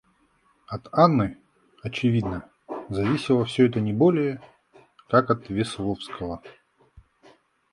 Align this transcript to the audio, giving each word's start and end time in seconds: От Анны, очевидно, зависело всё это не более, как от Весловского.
От 0.65 0.87
Анны, 0.91 1.37
очевидно, 1.83 2.49
зависело 2.89 3.45
всё 3.45 3.67
это 3.67 3.79
не 3.79 3.93
более, 3.93 4.41
как 5.07 5.29
от 5.29 5.47
Весловского. 5.51 6.41